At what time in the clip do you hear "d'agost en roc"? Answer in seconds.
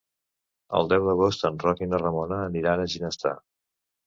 1.09-1.83